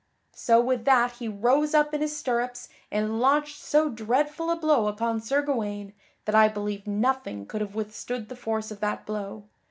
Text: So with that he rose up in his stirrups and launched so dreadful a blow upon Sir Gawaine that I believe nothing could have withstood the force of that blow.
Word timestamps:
So 0.33 0.59
with 0.59 0.85
that 0.85 1.11
he 1.17 1.27
rose 1.27 1.75
up 1.75 1.93
in 1.93 2.01
his 2.01 2.17
stirrups 2.17 2.69
and 2.91 3.19
launched 3.19 3.57
so 3.61 3.87
dreadful 3.87 4.49
a 4.49 4.55
blow 4.55 4.87
upon 4.87 5.21
Sir 5.21 5.43
Gawaine 5.43 5.93
that 6.25 6.33
I 6.33 6.47
believe 6.47 6.87
nothing 6.87 7.45
could 7.45 7.61
have 7.61 7.75
withstood 7.75 8.27
the 8.27 8.35
force 8.35 8.71
of 8.71 8.79
that 8.79 9.05
blow. 9.05 9.43